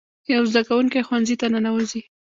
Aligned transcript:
یو 0.33 0.41
زده 0.51 0.61
کوونکی 0.67 0.99
ښوونځي 1.07 1.35
ته 1.41 1.47
ننوځي. 1.53 2.01